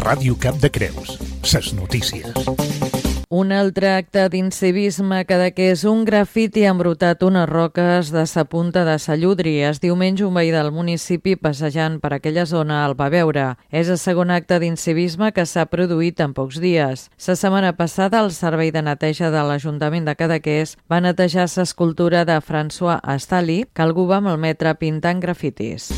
Ràdio 0.00 0.32
Cap 0.40 0.56
de 0.56 0.70
Creus. 0.72 1.18
Ses 1.44 1.74
notícies. 1.76 2.24
Un 3.28 3.52
altre 3.52 3.90
acte 3.92 4.22
d'incivisme 4.32 5.18
que 5.28 5.36
és 5.68 5.82
un 5.84 6.06
grafiti 6.08 6.64
embrutat 6.64 7.22
unes 7.22 7.46
roques 7.46 8.08
de 8.10 8.24
sa 8.26 8.46
punta 8.48 8.86
de 8.88 8.96
Salludri. 8.98 9.58
Es 9.60 9.78
diumenge 9.84 10.24
un 10.24 10.34
veí 10.34 10.50
del 10.50 10.72
municipi 10.72 11.36
passejant 11.36 12.00
per 12.00 12.14
aquella 12.16 12.46
zona 12.46 12.80
el 12.86 12.96
va 12.96 13.10
veure. 13.12 13.58
És 13.70 13.92
el 13.92 14.00
segon 14.00 14.32
acte 14.32 14.58
d'incivisme 14.58 15.32
que 15.36 15.44
s'ha 15.44 15.68
produït 15.68 16.24
en 16.24 16.32
pocs 16.32 16.58
dies. 16.64 17.10
La 17.28 17.36
setmana 17.36 17.76
passada 17.76 18.24
el 18.24 18.32
Servei 18.32 18.72
de 18.72 18.80
Neteja 18.82 19.28
de 19.30 19.44
l'Ajuntament 19.44 20.08
de 20.08 20.16
Cadaqués 20.16 20.78
va 20.90 21.04
netejar 21.04 21.44
l'escultura 21.56 22.24
de 22.24 22.40
François 22.40 23.02
Astali 23.04 23.66
que 23.74 23.84
algú 23.84 24.08
va 24.08 24.24
malmetre 24.24 24.74
pintant 24.80 25.20
grafitis. 25.20 25.92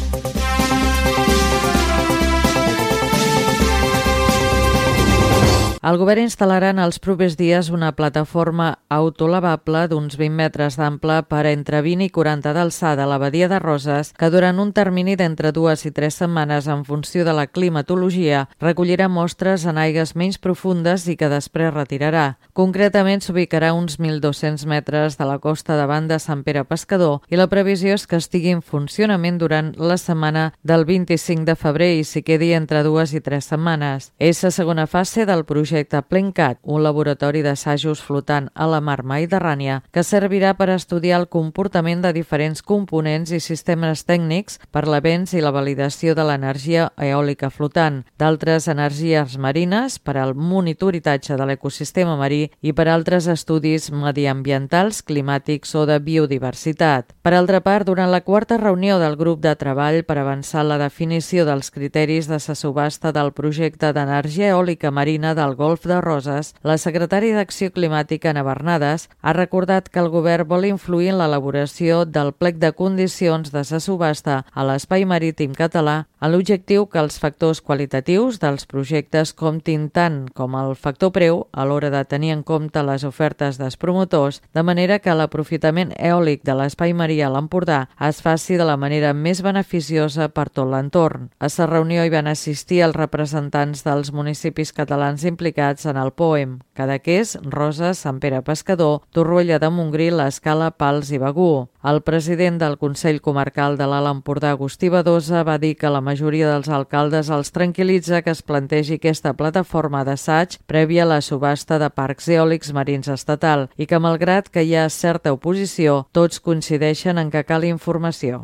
El 5.82 5.96
govern 5.98 6.22
instal·larà 6.22 6.68
en 6.70 6.78
els 6.78 7.00
propers 7.02 7.34
dies 7.34 7.66
una 7.74 7.88
plataforma 7.98 8.68
autolavable 8.86 9.80
d'uns 9.90 10.14
20 10.14 10.36
metres 10.38 10.76
d'ample 10.78 11.16
per 11.26 11.40
entre 11.50 11.80
20 11.82 12.04
i 12.06 12.12
40 12.14 12.52
d'alçada 12.54 13.02
a 13.02 13.08
la 13.10 13.16
badia 13.18 13.48
de 13.50 13.58
Roses, 13.58 14.12
que 14.14 14.28
durant 14.30 14.60
un 14.62 14.70
termini 14.72 15.16
d'entre 15.18 15.50
dues 15.50 15.82
i 15.82 15.90
tres 15.90 16.20
setmanes 16.20 16.68
en 16.70 16.84
funció 16.86 17.24
de 17.26 17.34
la 17.34 17.48
climatologia 17.48 18.44
recollirà 18.62 19.08
mostres 19.10 19.64
en 19.66 19.80
aigues 19.82 20.14
menys 20.14 20.38
profundes 20.38 21.08
i 21.10 21.16
que 21.18 21.26
després 21.32 21.74
retirarà. 21.74 22.36
Concretament 22.54 23.26
s'ubicarà 23.26 23.72
uns 23.74 23.98
1.200 23.98 24.62
metres 24.70 25.18
de 25.18 25.26
la 25.26 25.40
costa 25.42 25.74
davant 25.74 26.06
de 26.06 26.20
Sant 26.22 26.46
Pere 26.46 26.62
Pescador 26.62 27.26
i 27.26 27.42
la 27.42 27.48
previsió 27.50 27.98
és 27.98 28.06
que 28.06 28.22
estigui 28.22 28.54
en 28.54 28.62
funcionament 28.62 29.42
durant 29.42 29.74
la 29.82 29.98
setmana 29.98 30.52
del 30.62 30.86
25 30.86 31.42
de 31.50 31.58
febrer 31.58 31.92
i 31.98 32.06
s'hi 32.06 32.22
quedi 32.22 32.54
entre 32.54 32.86
dues 32.86 33.18
i 33.18 33.20
tres 33.20 33.50
setmanes. 33.50 34.12
És 34.22 34.46
la 34.46 34.54
segona 34.54 34.86
fase 34.86 35.26
del 35.26 35.42
projecte 35.42 35.71
projecte 35.72 36.02
Plencat, 36.02 36.58
un 36.68 36.82
laboratori 36.84 37.40
d'assajos 37.40 38.02
flotant 38.04 38.50
a 38.52 38.66
la 38.68 38.82
mar 38.84 38.98
Mediterrània 39.08 39.78
que 39.88 40.02
servirà 40.04 40.50
per 40.58 40.68
estudiar 40.68 41.16
el 41.22 41.30
comportament 41.32 42.02
de 42.04 42.10
diferents 42.12 42.60
components 42.60 43.32
i 43.32 43.38
sistemes 43.40 44.02
tècnics 44.04 44.58
per 44.70 44.82
l'avenç 44.84 45.32
i 45.32 45.40
la 45.40 45.52
validació 45.54 46.12
de 46.14 46.26
l'energia 46.28 46.90
eòlica 47.00 47.48
flotant, 47.48 48.02
d'altres 48.20 48.68
energies 48.68 49.38
marines 49.38 49.96
per 49.98 50.18
al 50.20 50.34
monitoritge 50.34 51.38
de 51.40 51.46
l'ecosistema 51.48 52.18
marí 52.20 52.50
i 52.60 52.76
per 52.76 52.90
altres 52.92 53.30
estudis 53.32 53.88
mediambientals, 53.88 55.00
climàtics 55.00 55.72
o 55.74 55.86
de 55.88 55.96
biodiversitat. 56.04 57.16
Per 57.22 57.32
altra 57.32 57.62
part, 57.64 57.88
durant 57.88 58.12
la 58.12 58.20
quarta 58.20 58.60
reunió 58.60 58.98
del 59.00 59.16
grup 59.16 59.40
de 59.40 59.56
treball 59.56 60.02
per 60.04 60.18
avançar 60.20 60.66
la 60.68 60.76
definició 60.76 61.48
dels 61.48 61.72
criteris 61.72 62.28
de 62.28 62.42
sa 62.44 62.54
subhasta 62.54 63.12
del 63.16 63.32
projecte 63.32 63.94
d'energia 63.96 64.52
eòlica 64.52 64.92
marina 64.92 65.32
del 65.34 65.56
Golf 65.62 65.84
de 65.86 66.00
Roses, 66.02 66.48
la 66.66 66.74
secretària 66.74 67.36
d'Acció 67.38 67.70
Climàtica 67.70 68.32
Ana 68.32 68.42
Bernades 68.42 69.04
ha 69.22 69.34
recordat 69.36 69.86
que 69.88 70.00
el 70.02 70.08
govern 70.10 70.48
vol 70.50 70.66
influir 70.66 71.12
en 71.12 71.20
l'elaboració 71.20 72.02
del 72.16 72.32
plec 72.34 72.58
de 72.58 72.72
condicions 72.74 73.54
de 73.54 73.62
sa 73.68 73.78
subhasta 73.78 74.40
a 74.50 74.64
l'espai 74.66 75.06
marítim 75.06 75.54
català 75.54 76.00
a 76.22 76.28
l'objectiu 76.30 76.84
que 76.86 77.00
els 77.02 77.16
factors 77.18 77.58
qualitatius 77.66 78.38
dels 78.38 78.68
projectes 78.70 79.32
comptin 79.34 79.88
tant 79.90 80.20
com 80.38 80.54
el 80.54 80.76
factor 80.78 81.10
preu 81.10 81.40
a 81.50 81.64
l'hora 81.66 81.90
de 81.90 82.04
tenir 82.06 82.30
en 82.30 82.44
compte 82.46 82.78
les 82.86 83.02
ofertes 83.02 83.58
dels 83.58 83.74
promotors, 83.74 84.38
de 84.54 84.62
manera 84.62 85.00
que 85.02 85.16
l'aprofitament 85.18 85.90
eòlic 85.98 86.44
de 86.46 86.54
l'espai 86.54 86.94
marí 86.94 87.18
a 87.26 87.30
l'Empordà 87.34 87.88
es 87.98 88.22
faci 88.22 88.54
de 88.54 88.68
la 88.68 88.78
manera 88.78 89.10
més 89.12 89.42
beneficiosa 89.42 90.28
per 90.30 90.46
tot 90.48 90.70
l'entorn. 90.70 91.32
A 91.42 91.50
la 91.50 91.66
reunió 91.66 92.06
hi 92.06 92.14
van 92.14 92.30
assistir 92.30 92.84
els 92.86 92.94
representants 92.94 93.82
dels 93.82 94.12
municipis 94.14 94.70
catalans 94.72 95.26
implicats 95.26 95.90
en 95.90 95.98
el 95.98 96.14
poem 96.14 96.60
Cadaqués, 96.78 97.34
Rosa, 97.42 97.92
Sant 97.98 98.22
Pere 98.22 98.40
Pescador, 98.46 99.02
Torroella 99.10 99.58
de 99.58 99.68
Montgrí, 99.74 100.08
l'Escala, 100.14 100.70
Pals 100.70 101.10
i 101.10 101.18
Begú. 101.18 101.66
El 101.82 102.00
president 102.06 102.60
del 102.62 102.78
Consell 102.78 103.20
Comarcal 103.20 103.76
de 103.76 103.90
l'Alt 103.90 104.08
Empordà, 104.08 104.52
Agustí 104.54 104.88
Badosa, 104.88 105.42
va 105.42 105.58
dir 105.58 105.74
que 105.76 105.90
la 105.90 106.00
majoria 106.12 106.50
dels 106.50 106.68
alcaldes 106.68 107.30
els 107.32 107.52
tranquil·litza 107.56 108.20
que 108.24 108.32
es 108.34 108.42
plantegi 108.44 108.98
aquesta 108.98 109.32
plataforma 109.38 110.02
d'assaig 110.04 110.58
prèvia 110.68 111.06
a 111.06 111.10
la 111.14 111.20
subhasta 111.24 111.78
de 111.80 111.88
parcs 111.88 112.28
eòlics 112.28 112.74
marins 112.76 113.08
estatal 113.08 113.68
i 113.80 113.88
que, 113.88 114.02
malgrat 114.02 114.52
que 114.52 114.66
hi 114.66 114.76
ha 114.76 114.88
certa 114.92 115.32
oposició, 115.32 116.02
tots 116.12 116.42
coincideixen 116.44 117.22
en 117.22 117.32
que 117.32 117.46
cal 117.48 117.64
informació. 117.64 118.42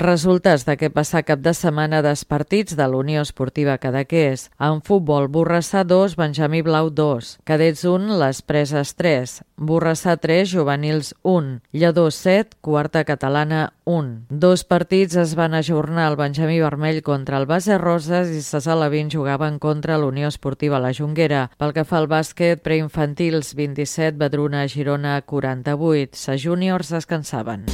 Resultats 0.00 0.62
de 0.64 0.78
què 0.80 0.88
passar 0.88 1.20
cap 1.28 1.42
de 1.44 1.52
setmana 1.52 1.98
dels 2.00 2.22
partits 2.24 2.72
de 2.72 2.86
l'Unió 2.88 3.20
Esportiva 3.20 3.74
Cadaqués. 3.76 4.46
En 4.56 4.78
futbol, 4.80 5.26
Borrassà 5.28 5.82
2, 5.84 6.14
Benjamí 6.16 6.62
Blau 6.64 6.88
2, 6.88 7.34
Cadets 7.44 7.84
1, 7.84 8.16
Les 8.22 8.40
Preses 8.40 8.94
3, 8.96 9.34
Borrassà 9.60 10.16
3, 10.16 10.48
Juvenils 10.54 11.12
1, 11.20 11.60
Lledó 11.76 12.06
7, 12.10 12.56
Quarta 12.64 13.04
Catalana 13.04 13.74
1. 13.84 14.24
Dos 14.30 14.64
partits 14.64 15.20
es 15.20 15.36
van 15.36 15.52
ajornar 15.52 16.08
al 16.08 16.16
Benjamí 16.16 16.56
Vermell 16.64 17.02
contra 17.02 17.36
el 17.36 17.44
Base 17.44 17.76
Roses 17.76 18.32
i 18.32 18.40
Ses 18.40 18.72
Alevins 18.72 19.12
jugaven 19.12 19.58
contra 19.60 20.00
l'Unió 20.00 20.32
Esportiva 20.32 20.80
La 20.80 20.94
Jonguera. 20.96 21.50
Pel 21.60 21.76
que 21.76 21.84
fa 21.84 22.00
al 22.00 22.08
bàsquet, 22.08 22.64
preinfantils 22.64 23.52
27, 23.52 24.16
Badruna 24.16 24.64
Girona 24.64 25.20
48. 25.20 26.16
Sa 26.16 26.40
júniors 26.40 26.88
descansaven. 26.88 27.68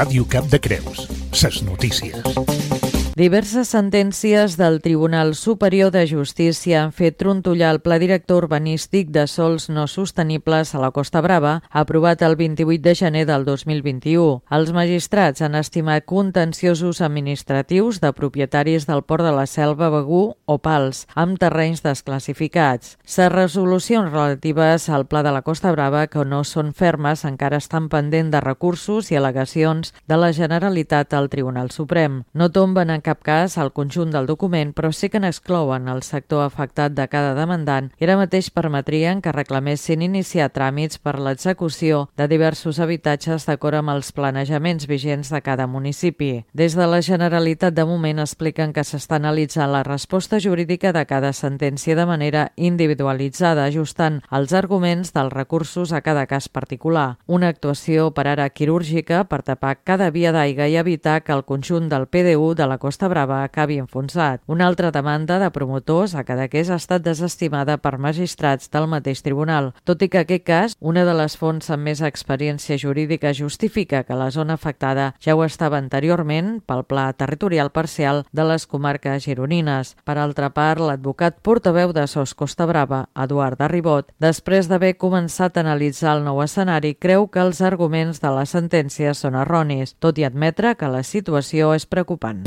Ràdio 0.00 0.24
Cap 0.32 0.46
de 0.48 0.56
Creus. 0.64 1.02
Ses 1.36 1.60
notícies. 1.66 2.79
Diverses 3.18 3.66
sentències 3.68 4.54
del 4.56 4.80
Tribunal 4.80 5.34
Superior 5.34 5.90
de 5.90 6.04
Justícia 6.06 6.84
han 6.84 6.92
fet 6.94 7.16
trontollar 7.18 7.72
el 7.74 7.80
Pla 7.82 7.98
Director 7.98 8.44
Urbanístic 8.44 9.08
de 9.10 9.24
Sols 9.26 9.66
No 9.68 9.88
Sostenibles 9.90 10.76
a 10.76 10.78
la 10.78 10.92
Costa 10.94 11.20
Brava, 11.20 11.64
aprovat 11.70 12.22
el 12.22 12.36
28 12.36 12.80
de 12.84 12.94
gener 12.94 13.24
del 13.26 13.44
2021. 13.44 14.44
Els 14.48 14.70
magistrats 14.72 15.42
han 15.42 15.58
estimat 15.58 16.06
contenciosos 16.06 17.00
administratius 17.02 17.98
de 18.00 18.12
propietaris 18.14 18.86
del 18.86 19.02
Port 19.02 19.26
de 19.26 19.34
la 19.34 19.48
Selva, 19.50 19.90
Begú 19.90 20.36
o 20.46 20.58
Pals, 20.62 21.08
amb 21.18 21.36
terrenys 21.42 21.82
desclassificats. 21.82 22.94
Les 23.18 23.32
resolucions 23.34 24.12
relatives 24.12 24.88
al 24.88 25.08
Pla 25.10 25.24
de 25.26 25.34
la 25.34 25.42
Costa 25.42 25.74
Brava, 25.74 26.06
que 26.06 26.24
no 26.24 26.44
són 26.44 26.72
fermes, 26.72 27.26
encara 27.26 27.58
estan 27.58 27.90
pendent 27.90 28.30
de 28.30 28.40
recursos 28.40 29.10
i 29.10 29.18
al·legacions 29.18 29.92
de 30.06 30.16
la 30.16 30.32
Generalitat 30.32 31.12
al 31.12 31.28
Tribunal 31.28 31.74
Suprem. 31.74 32.22
No 32.32 32.52
tomben 32.54 32.88
en 32.90 33.02
cap 33.10 33.24
cas 33.26 33.56
el 33.58 33.72
conjunt 33.74 34.12
del 34.14 34.28
document, 34.28 34.70
però 34.76 34.92
sí 34.94 35.08
que 35.10 35.18
n'exclouen 35.18 35.88
el 35.90 36.04
sector 36.06 36.44
afectat 36.44 36.94
de 36.94 37.08
cada 37.10 37.34
demandant 37.34 37.88
i 37.98 38.06
ara 38.06 38.18
mateix 38.20 38.52
permetrien 38.54 39.18
que 39.24 39.32
reclamessin 39.34 40.04
iniciar 40.06 40.50
tràmits 40.54 41.00
per 41.02 41.16
l'execució 41.18 42.04
de 42.16 42.28
diversos 42.30 42.78
habitatges 42.78 43.48
d'acord 43.48 43.80
amb 43.80 43.90
els 43.96 44.12
planejaments 44.14 44.86
vigents 44.86 45.32
de 45.34 45.40
cada 45.42 45.66
municipi. 45.66 46.44
Des 46.54 46.76
de 46.78 46.86
la 46.86 47.00
Generalitat 47.02 47.74
de 47.74 47.86
moment 47.88 48.22
expliquen 48.22 48.74
que 48.76 48.84
s'està 48.86 49.18
analitzant 49.18 49.72
la 49.72 49.82
resposta 49.82 50.38
jurídica 50.38 50.92
de 50.94 51.02
cada 51.10 51.32
sentència 51.32 51.96
de 51.98 52.06
manera 52.06 52.46
individualitzada, 52.54 53.66
ajustant 53.66 54.20
els 54.30 54.54
arguments 54.54 55.10
dels 55.16 55.34
recursos 55.34 55.92
a 55.92 56.02
cada 56.06 56.26
cas 56.30 56.48
particular. 56.48 57.18
Una 57.26 57.50
actuació 57.50 58.12
per 58.14 58.28
ara 58.28 58.48
quirúrgica 58.50 59.24
per 59.24 59.42
tapar 59.42 59.80
cada 59.82 60.12
via 60.14 60.30
d'aigua 60.30 60.70
i 60.70 60.78
evitar 60.78 61.20
que 61.24 61.34
el 61.34 61.44
conjunt 61.44 61.90
del 61.90 62.06
PDU 62.06 62.54
de 62.54 62.70
la 62.70 62.78
Costa 62.78 62.89
Costa 62.90 63.06
Brava 63.06 63.44
acabi 63.44 63.78
enfonsat. 63.78 64.42
Una 64.48 64.66
altra 64.66 64.90
demanda 64.90 65.38
de 65.38 65.48
promotors 65.54 66.16
a 66.18 66.24
Cadaqués 66.26 66.72
ha 66.74 66.78
estat 66.80 67.04
desestimada 67.04 67.76
per 67.78 68.00
magistrats 68.02 68.66
del 68.74 68.88
mateix 68.90 69.22
tribunal, 69.22 69.68
tot 69.86 70.02
i 70.02 70.08
que 70.10 70.24
aquest 70.24 70.42
cas, 70.42 70.74
una 70.80 71.04
de 71.06 71.14
les 71.14 71.36
fonts 71.38 71.70
amb 71.70 71.86
més 71.86 72.02
experiència 72.02 72.80
jurídica 72.82 73.30
justifica 73.30 74.02
que 74.02 74.18
la 74.18 74.32
zona 74.34 74.56
afectada 74.58 75.12
ja 75.22 75.36
ho 75.38 75.44
estava 75.46 75.78
anteriorment 75.78 76.56
pel 76.66 76.82
pla 76.82 77.06
territorial 77.12 77.70
parcial 77.70 78.24
de 78.32 78.48
les 78.50 78.66
comarques 78.66 79.22
gironines. 79.22 79.94
Per 80.02 80.18
altra 80.18 80.50
part, 80.50 80.82
l'advocat 80.82 81.38
portaveu 81.46 81.94
de 81.94 82.08
SOS 82.10 82.34
Costa 82.34 82.66
Brava, 82.66 83.04
Eduard 83.14 83.62
Arribot, 83.62 84.10
després 84.18 84.66
d'haver 84.66 84.96
començat 84.98 85.54
a 85.54 85.62
analitzar 85.62 86.16
el 86.16 86.26
nou 86.26 86.42
escenari, 86.42 86.96
creu 86.98 87.30
que 87.30 87.46
els 87.46 87.62
arguments 87.62 88.18
de 88.18 88.34
la 88.34 88.48
sentència 88.50 89.14
són 89.14 89.38
erronis, 89.38 89.94
tot 90.02 90.18
i 90.18 90.26
admetre 90.26 90.74
que 90.74 90.90
la 90.90 91.06
situació 91.06 91.70
és 91.78 91.86
preocupant. 91.86 92.42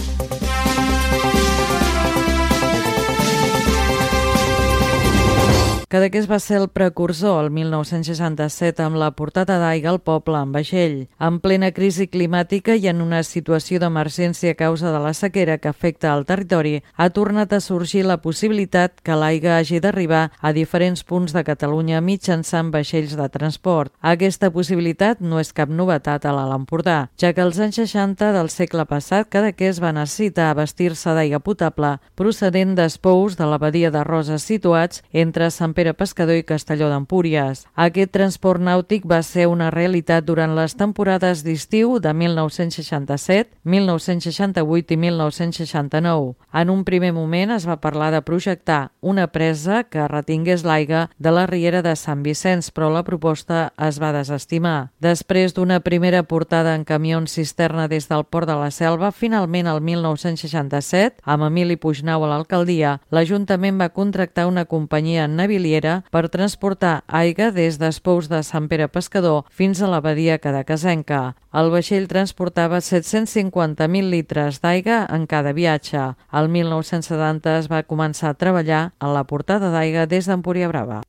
Cadaqués 5.94 6.26
va 6.26 6.40
ser 6.42 6.56
el 6.58 6.72
precursor 6.74 7.36
el 7.44 7.52
1967 7.54 8.82
amb 8.82 8.98
la 8.98 9.12
portada 9.14 9.60
d'aigua 9.62 9.92
al 9.92 10.00
poble 10.02 10.40
en 10.42 10.50
vaixell. 10.56 10.96
En 11.22 11.36
plena 11.38 11.68
crisi 11.70 12.08
climàtica 12.10 12.74
i 12.74 12.88
en 12.90 13.04
una 13.04 13.20
situació 13.22 13.78
d'emergència 13.78 14.56
a 14.56 14.58
causa 14.58 14.90
de 14.90 15.02
la 15.04 15.12
sequera 15.14 15.60
que 15.62 15.70
afecta 15.70 16.10
el 16.18 16.26
territori, 16.26 16.80
ha 16.98 17.12
tornat 17.14 17.54
a 17.54 17.60
sorgir 17.62 18.08
la 18.08 18.18
possibilitat 18.24 19.04
que 19.06 19.14
l'aigua 19.14 19.60
hagi 19.60 19.78
d'arribar 19.84 20.24
a 20.42 20.52
diferents 20.58 21.04
punts 21.06 21.36
de 21.38 21.44
Catalunya 21.46 22.02
mitjançant 22.02 22.74
vaixells 22.74 23.14
de 23.14 23.30
transport. 23.30 23.94
Aquesta 24.02 24.50
possibilitat 24.50 25.22
no 25.22 25.38
és 25.38 25.54
cap 25.54 25.70
novetat 25.70 26.26
a 26.26 26.34
l'Alt 26.34 26.58
Empordà, 26.58 26.98
ja 27.22 27.36
que 27.38 27.46
als 27.46 27.62
anys 27.62 27.78
60 27.84 28.32
del 28.34 28.50
segle 28.50 28.88
passat 28.90 29.30
Cadaqués 29.30 29.78
va 29.78 29.94
necessitar 29.94 30.50
abastir-se 30.50 31.14
d'aigua 31.14 31.44
potable 31.46 32.00
procedent 32.18 32.74
d'espous 32.82 33.38
de 33.38 33.46
l'abadia 33.46 33.94
de 33.94 34.02
Roses 34.10 34.42
situats 34.42 35.06
entre 35.14 35.54
Sant 35.54 35.78
Pere 35.78 35.83
Pere 35.84 35.94
Pescador 36.00 36.38
i 36.40 36.46
Castelló 36.48 36.88
d'Empúries. 36.88 37.66
Aquest 37.76 38.14
transport 38.16 38.62
nàutic 38.64 39.04
va 39.04 39.18
ser 39.20 39.50
una 39.52 39.68
realitat 39.74 40.24
durant 40.24 40.54
les 40.56 40.78
temporades 40.80 41.42
d'estiu 41.44 41.98
de 42.00 42.14
1967, 42.16 43.58
1968 43.68 44.96
i 44.96 44.98
1969. 45.02 46.30
En 46.56 46.72
un 46.72 46.86
primer 46.88 47.10
moment 47.12 47.52
es 47.52 47.66
va 47.68 47.82
parlar 47.84 48.14
de 48.16 48.22
projectar 48.24 48.94
una 49.02 49.26
presa 49.28 49.82
que 49.84 50.08
retingués 50.08 50.64
l'aigua 50.64 51.10
de 51.20 51.36
la 51.36 51.44
riera 51.52 51.82
de 51.84 51.98
Sant 52.00 52.24
Vicenç, 52.24 52.72
però 52.72 52.88
la 52.88 53.04
proposta 53.04 53.74
es 53.76 54.00
va 54.00 54.14
desestimar. 54.16 54.94
Després 55.04 55.52
d'una 55.52 55.82
primera 55.84 56.24
portada 56.24 56.78
en 56.78 56.88
camions 56.88 57.36
cisterna 57.36 57.90
des 57.92 58.08
del 58.08 58.24
port 58.24 58.48
de 58.48 58.56
la 58.56 58.72
Selva, 58.72 59.12
finalment 59.12 59.68
el 59.68 59.84
1967, 59.84 61.20
amb 61.28 61.50
Emili 61.52 61.76
Puignau 61.76 62.24
a 62.24 62.32
l'alcaldia, 62.32 63.02
l'Ajuntament 63.12 63.84
va 63.84 63.92
contractar 63.92 64.48
una 64.48 64.64
companyia 64.64 65.28
naviliera 65.28 65.73
Riera 65.74 66.04
per 66.14 66.30
transportar 66.30 67.02
aigua 67.08 67.50
des 67.52 67.80
d'Espous 67.82 68.30
de 68.30 68.44
Sant 68.46 68.68
Pere 68.70 68.88
Pescador 68.88 69.44
fins 69.50 69.82
a 69.82 69.90
l'abadia 69.90 70.38
Cadacasenca. 70.38 71.34
El 71.54 71.72
vaixell 71.74 72.06
transportava 72.12 72.78
750.000 72.78 74.14
litres 74.14 74.62
d'aigua 74.62 75.04
en 75.10 75.26
cada 75.26 75.54
viatge. 75.54 76.14
El 76.32 76.50
1970 76.54 77.58
es 77.58 77.72
va 77.72 77.84
començar 77.84 78.34
a 78.34 78.38
treballar 78.38 78.92
a 79.00 79.14
la 79.18 79.26
portada 79.26 79.74
d'aigua 79.74 80.06
des 80.06 80.30
d'Empúria 80.30 80.70
Brava. 80.70 81.02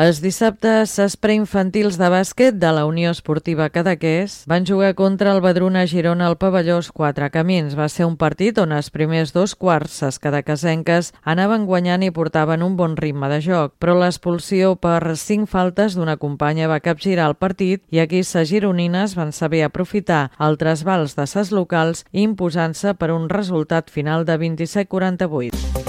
Els 0.00 0.22
dissabtes, 0.24 0.94
els 1.02 1.18
preinfantils 1.20 1.98
de 2.00 2.08
bàsquet 2.08 2.56
de 2.56 2.70
la 2.72 2.86
Unió 2.88 3.10
Esportiva 3.12 3.66
Cadaqués 3.68 4.38
van 4.48 4.64
jugar 4.64 4.94
contra 4.96 5.34
el 5.34 5.42
Badruna 5.44 5.82
Girona 5.86 6.30
al 6.30 6.38
pavellós 6.40 6.88
Quatre 6.96 7.28
Camins. 7.30 7.76
Va 7.76 7.90
ser 7.92 8.06
un 8.08 8.16
partit 8.16 8.56
on 8.62 8.72
els 8.72 8.88
primers 8.88 9.34
dos 9.36 9.52
quarts 9.54 10.00
les 10.00 10.18
cadacasenques 10.18 11.12
anaven 11.28 11.66
guanyant 11.68 12.06
i 12.06 12.10
portaven 12.10 12.64
un 12.64 12.78
bon 12.80 12.96
ritme 12.96 13.28
de 13.28 13.42
joc, 13.44 13.76
però 13.76 13.98
l'expulsió 14.00 14.72
per 14.80 15.12
cinc 15.20 15.50
faltes 15.52 15.98
d'una 15.98 16.16
companya 16.16 16.72
va 16.72 16.80
capgirar 16.80 17.28
el 17.28 17.36
partit 17.36 17.84
i 17.92 18.00
aquí 18.00 18.24
les 18.24 18.48
gironines 18.48 19.12
van 19.14 19.36
saber 19.36 19.60
aprofitar 19.66 20.30
el 20.40 20.56
trasbals 20.56 21.18
de 21.20 21.28
ses 21.28 21.52
locals 21.52 22.06
imposant-se 22.12 22.96
per 22.96 23.12
un 23.12 23.28
resultat 23.28 23.92
final 23.92 24.24
de 24.24 24.40
27-48. 24.40 25.81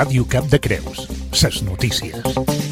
Ràdio 0.00 0.24
Cap 0.32 0.46
de 0.48 0.56
Creus. 0.64 1.02
Ses 1.36 1.60
notícies. 1.66 2.69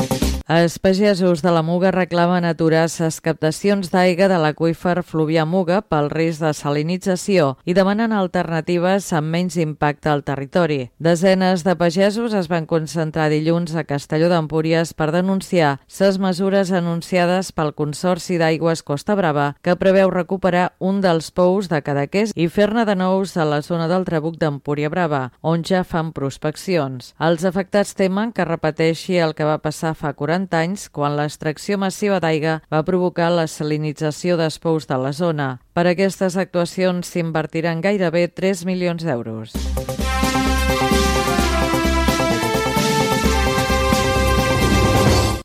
Els 0.49 0.79
pagesos 0.79 1.43
de 1.43 1.51
la 1.53 1.61
Muga 1.61 1.91
reclamen 1.93 2.47
aturar 2.49 2.87
les 2.89 3.17
captacions 3.21 3.91
d'aigua 3.93 4.31
de 4.33 4.37
l'aqüífer 4.41 5.03
Fluvià 5.05 5.43
Muga 5.45 5.83
pel 5.85 6.07
risc 6.09 6.41
de 6.41 6.55
salinització 6.57 7.51
i 7.69 7.75
demanen 7.77 8.15
alternatives 8.17 9.11
amb 9.13 9.29
menys 9.29 9.59
impacte 9.61 10.09
al 10.09 10.23
territori. 10.25 10.79
Desenes 10.97 11.67
de 11.67 11.75
pagesos 11.77 12.33
es 12.33 12.49
van 12.49 12.65
concentrar 12.65 13.27
dilluns 13.29 13.75
a 13.77 13.85
Castelló 13.85 14.31
d'Empúries 14.33 14.95
per 14.97 15.11
denunciar 15.13 15.75
les 15.99 16.17
mesures 16.17 16.73
anunciades 16.73 17.53
pel 17.53 17.75
Consorci 17.77 18.41
d'Aigües 18.41 18.81
Costa 18.81 19.19
Brava 19.21 19.51
que 19.61 19.77
preveu 19.77 20.09
recuperar 20.09 20.73
un 20.81 21.03
dels 21.05 21.29
pous 21.29 21.69
de 21.69 21.83
Cadaqués 21.85 22.33
i 22.33 22.49
fer-ne 22.49 22.87
de 22.89 22.97
nous 22.97 23.37
a 23.37 23.45
la 23.45 23.61
zona 23.61 23.85
del 23.85 24.09
Trabuc 24.09 24.41
d'Empúria 24.41 24.89
Brava, 24.89 25.27
on 25.43 25.61
ja 25.61 25.85
fan 25.85 26.15
prospeccions. 26.17 27.13
Els 27.21 27.45
afectats 27.45 27.93
temen 27.93 28.33
que 28.33 28.49
repeteixi 28.49 29.21
el 29.21 29.37
que 29.37 29.45
va 29.45 29.61
passar 29.61 29.93
fa 29.93 30.17
40 30.17 30.38
40 30.39 30.59
anys 30.63 30.87
quan 30.95 31.17
l'extracció 31.19 31.79
massiva 31.83 32.21
d'aigua 32.23 32.61
va 32.71 32.85
provocar 32.87 33.31
la 33.35 33.49
salinització 33.51 34.39
d'espous 34.39 34.87
de 34.87 34.99
la 35.03 35.13
zona. 35.13 35.49
Per 35.75 35.87
aquestes 35.91 36.39
actuacions 36.39 37.11
s'invertiran 37.11 37.83
gairebé 37.83 38.29
3 38.29 38.67
milions 38.71 39.03
d'euros. 39.03 39.57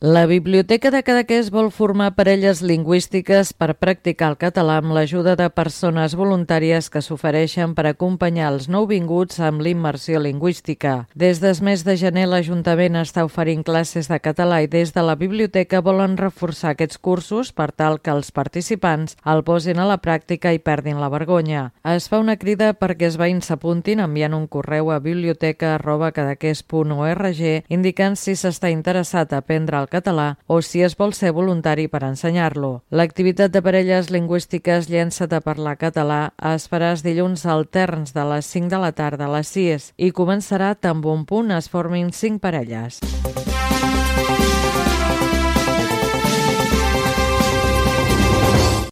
La 0.06 0.26
Biblioteca 0.26 0.90
de 0.92 1.00
Cadaqués 1.00 1.48
vol 1.48 1.70
formar 1.72 2.12
parelles 2.12 2.60
lingüístiques 2.60 3.56
per 3.56 3.80
practicar 3.80 4.28
el 4.28 4.36
català 4.36 4.76
amb 4.82 4.92
l'ajuda 4.92 5.32
de 5.40 5.48
persones 5.48 6.12
voluntàries 6.12 6.92
que 6.92 7.00
s'ofereixen 7.00 7.72
per 7.72 7.88
acompanyar 7.88 8.52
els 8.52 8.68
nouvinguts 8.68 9.40
amb 9.40 9.64
l'immersió 9.64 10.20
lingüística. 10.20 11.08
Des 11.16 11.40
del 11.40 11.56
mes 11.64 11.88
de 11.88 11.96
gener 11.96 12.28
l'Ajuntament 12.28 13.00
està 13.00 13.24
oferint 13.24 13.64
classes 13.64 14.12
de 14.12 14.20
català 14.20 14.60
i 14.60 14.68
des 14.68 14.92
de 14.92 15.00
la 15.00 15.16
biblioteca 15.16 15.80
volen 15.80 16.20
reforçar 16.20 16.74
aquests 16.74 17.00
cursos 17.00 17.56
per 17.56 17.72
tal 17.72 17.96
que 17.96 18.12
els 18.12 18.28
participants 18.28 19.16
el 19.24 19.40
posin 19.40 19.80
a 19.80 19.88
la 19.88 20.04
pràctica 20.04 20.52
i 20.52 20.60
perdin 20.60 21.00
la 21.00 21.08
vergonya. 21.08 21.72
Es 21.80 22.12
fa 22.12 22.20
una 22.20 22.36
crida 22.36 22.76
perquè 22.76 23.08
es 23.08 23.16
veïns 23.16 23.48
s'apuntin 23.48 24.04
enviant 24.04 24.36
un 24.36 24.52
correu 24.52 24.92
a 24.92 25.00
biblioteca.cadaqués.org 25.00 27.40
indicant 27.72 28.20
si 28.20 28.36
s'està 28.36 28.68
interessat 28.68 29.32
a 29.32 29.40
aprendre 29.40 29.80
el 29.80 29.93
català 29.94 30.28
o 30.46 30.60
si 30.62 30.82
es 30.82 30.98
vol 30.98 31.14
ser 31.14 31.32
voluntari 31.36 31.86
per 31.88 32.02
ensenyar-lo. 32.10 32.72
L'activitat 32.90 33.54
de 33.54 33.62
parelles 33.62 34.10
lingüístiques 34.10 34.90
llençat 34.90 35.32
a 35.32 35.42
parlar 35.44 35.78
català 35.78 36.20
es 36.54 36.68
farà 36.68 36.92
els 36.96 37.06
dilluns 37.06 37.46
alterns 37.46 38.12
de 38.18 38.26
les 38.34 38.52
5 38.58 38.74
de 38.74 38.82
la 38.82 38.92
tarda 38.92 39.30
a 39.30 39.34
les 39.38 39.54
6 39.54 39.92
i 39.96 40.12
començarà 40.12 40.74
tan 40.74 41.00
bon 41.04 41.24
punt 41.24 41.54
es 41.54 41.70
formin 41.70 42.10
5 42.12 42.42
parelles. 42.42 43.00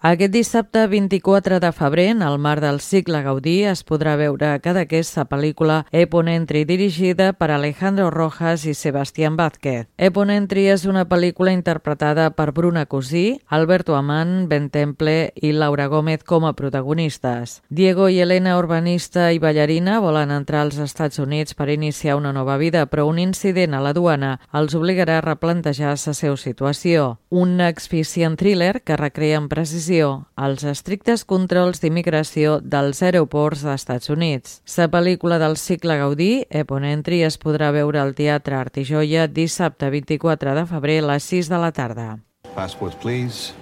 Aquest 0.02 0.32
dissabte 0.34 0.88
24 0.88 1.60
de 1.60 1.68
febrer, 1.70 2.08
en 2.08 2.22
el 2.22 2.36
mar 2.36 2.60
del 2.60 2.80
cicle 2.80 3.20
Gaudí, 3.22 3.60
es 3.70 3.84
podrà 3.86 4.16
veure 4.18 4.48
cada 4.58 4.80
aquesta 4.82 5.22
pel·lícula 5.30 5.84
Eponentri, 5.94 6.64
dirigida 6.66 7.28
per 7.38 7.52
Alejandro 7.54 8.08
Rojas 8.10 8.64
i 8.66 8.74
Sebastián 8.74 9.36
Vázquez. 9.38 9.86
Eponentri 9.96 10.64
és 10.72 10.88
una 10.90 11.04
pel·lícula 11.06 11.52
interpretada 11.54 12.32
per 12.34 12.50
Bruna 12.50 12.82
Cosí, 12.86 13.38
Alberto 13.46 13.94
Amán, 13.94 14.48
Ben 14.48 14.70
Temple 14.74 15.34
i 15.36 15.52
Laura 15.52 15.86
Gómez 15.86 16.26
com 16.26 16.48
a 16.50 16.52
protagonistes. 16.58 17.62
Diego 17.70 18.08
i 18.08 18.18
Elena, 18.26 18.56
urbanista 18.58 19.30
i 19.30 19.38
ballarina, 19.38 20.00
volen 20.02 20.34
entrar 20.34 20.64
als 20.66 20.82
Estats 20.82 21.22
Units 21.22 21.54
per 21.54 21.68
iniciar 21.70 22.18
una 22.18 22.32
nova 22.32 22.58
vida, 22.58 22.88
però 22.90 23.06
un 23.06 23.22
incident 23.22 23.78
a 23.78 23.84
la 23.86 23.94
duana 23.94 24.40
els 24.50 24.74
obligarà 24.74 25.20
a 25.20 25.26
replantejar 25.28 25.94
la 25.94 26.18
seva 26.18 26.34
situació. 26.36 27.20
Un 27.30 27.60
exficient 27.60 28.34
thriller 28.34 28.82
que 28.82 28.98
recrea 28.98 29.38
amb 29.38 29.46
precisió 29.46 29.91
atenció 29.92 30.26
als 30.36 30.64
estrictes 30.64 31.24
controls 31.24 31.82
d'immigració 31.82 32.60
dels 32.62 33.02
aeroports 33.02 33.62
d'Estats 33.62 34.08
Units. 34.08 34.62
La 34.78 34.88
pel·lícula 34.88 35.38
del 35.38 35.56
cicle 35.56 35.98
Gaudí, 35.98 36.46
Epon 36.48 36.84
Entry, 36.84 37.22
es 37.22 37.36
podrà 37.36 37.70
veure 37.72 38.00
al 38.00 38.14
Teatre 38.14 38.56
Art 38.56 38.78
i 38.78 38.84
Joia 38.84 39.26
dissabte 39.28 39.90
24 39.90 40.54
de 40.54 40.64
febrer 40.66 41.02
a 41.02 41.12
les 41.12 41.22
6 41.24 41.50
de 41.50 41.58
la 41.58 41.72
tarda. 41.72 42.18
Passports, 42.54 42.96
please. 42.96 43.52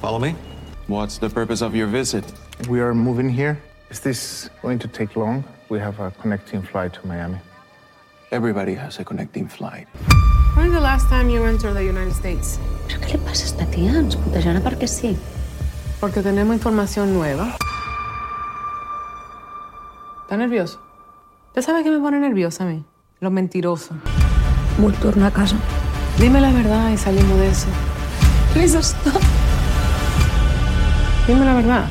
Follow 0.00 0.20
me. 0.20 0.36
What's 0.86 1.18
the 1.18 1.28
purpose 1.28 1.64
of 1.64 1.74
your 1.74 1.88
visit? 1.88 2.24
We 2.68 2.80
are 2.80 2.94
moving 2.94 3.28
here. 3.28 3.58
Is 3.90 4.00
this 4.00 4.50
going 4.62 4.78
to 4.78 4.88
take 4.88 5.18
long? 5.18 5.44
we 5.70 5.80
have 5.80 5.98
a 6.00 6.10
connecting 6.22 6.62
flight 6.62 6.92
to 6.92 7.06
Miami. 7.06 7.38
Everybody 8.30 8.74
has 8.74 8.98
a 9.00 9.04
connecting 9.04 9.48
flight. 9.48 9.86
When 10.54 10.66
is 10.66 10.72
the 10.72 10.80
last 10.80 11.08
time 11.08 11.28
you 11.30 11.44
entered 11.44 11.74
the 11.74 11.84
United 11.84 12.14
States? 12.14 12.58
¿Pero 12.86 13.00
qué 13.00 13.12
le 13.12 13.18
pasa 13.18 13.44
a 13.44 13.46
esta 13.46 13.66
tía? 13.66 13.98
Ens 13.98 14.16
putejarà 14.16 14.60
perquè 14.62 14.86
sí. 14.86 15.16
Porque 16.04 16.20
tenemos 16.20 16.54
información 16.54 17.14
nueva. 17.14 17.56
¿Está 20.20 20.36
nervioso? 20.36 20.78
¿Usted 21.46 21.62
sabe 21.62 21.82
qué 21.82 21.90
me 21.90 21.98
pone 21.98 22.20
nerviosa 22.20 22.64
a 22.64 22.66
mí? 22.66 22.84
Los 23.20 23.32
mentirosos. 23.32 23.96
Vull 24.76 24.92
tornar 24.96 25.28
a 25.28 25.30
casa. 25.30 25.56
Dime 26.18 26.42
la 26.42 26.52
verdad 26.52 26.90
y 26.90 26.98
salimos 26.98 27.38
de 27.38 27.48
eso. 27.48 27.68
Please 28.52 28.78
stop. 28.80 29.18
Dime 31.26 31.42
la 31.42 31.54
verdad. 31.54 31.86